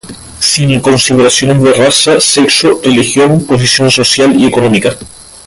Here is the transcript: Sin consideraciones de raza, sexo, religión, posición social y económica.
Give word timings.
Sin 0.39 0.79
consideraciones 0.79 1.61
de 1.61 1.73
raza, 1.73 2.19
sexo, 2.19 2.81
religión, 2.83 3.45
posición 3.45 3.91
social 3.91 4.35
y 4.35 4.47
económica. 4.47 4.97